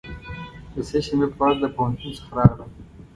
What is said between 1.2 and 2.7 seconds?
په ورځ له پوهنتون څخه راغلم.